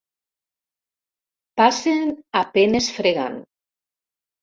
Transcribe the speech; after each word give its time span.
Passen 1.63 2.03
a 2.43 2.45
penes 2.59 2.91
fregant. 2.99 3.41